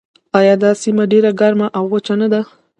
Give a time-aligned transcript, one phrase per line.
[0.39, 2.41] آیا دا سیمه ډیره ګرمه او وچه نه ده؟